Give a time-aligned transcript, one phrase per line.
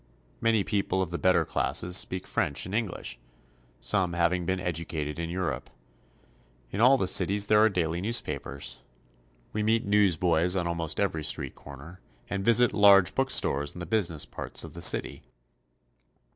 [0.41, 3.19] Many people of the better classes speak French and English,
[3.79, 5.69] some having been educated in Europe.
[6.71, 8.81] In all the cities there are daily newspapers.
[9.53, 11.99] We meet newsboys on almost every street corner,
[12.31, 15.21] and visit large bookstores in the business parts of the city.